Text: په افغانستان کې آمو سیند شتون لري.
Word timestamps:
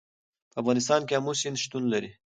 په 0.51 0.55
افغانستان 0.61 1.01
کې 1.07 1.13
آمو 1.19 1.33
سیند 1.41 1.57
شتون 1.63 1.83
لري. 1.93 2.11